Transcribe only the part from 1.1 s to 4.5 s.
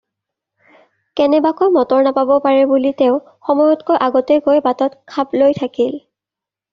কেনেবাকৈ মটৰ নাপাব পাৰে বুলি তেওঁ সময়তকৈ আগতে